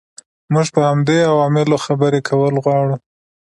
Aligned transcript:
موږ 0.53 0.67
په 0.75 0.81
همدې 0.89 1.17
عواملو 1.31 1.77
خبرې 1.85 2.19
کول 2.27 2.55
غواړو. 2.63 2.95